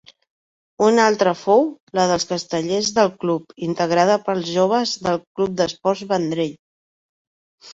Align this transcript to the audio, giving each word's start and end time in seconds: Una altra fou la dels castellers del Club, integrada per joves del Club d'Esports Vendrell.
Una 0.85 1.03
altra 1.09 1.33
fou 1.41 1.67
la 1.99 2.05
dels 2.11 2.25
castellers 2.31 2.89
del 2.95 3.11
Club, 3.25 3.53
integrada 3.69 4.17
per 4.31 4.37
joves 4.49 4.97
del 5.09 5.21
Club 5.41 5.55
d'Esports 5.63 6.03
Vendrell. 6.15 6.57